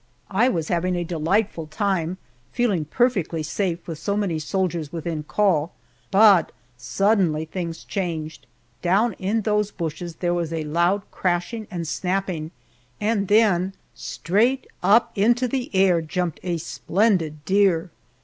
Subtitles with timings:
[0.31, 2.17] I was having a delightful time,
[2.51, 5.73] feeling perfectly safe with so many soldiers within call.
[6.09, 8.47] But suddenly things changed.
[8.81, 12.49] Down in those bushes there was a loud crashing and snapping,
[12.99, 17.91] and then straight up into the air jumped a splendid deer!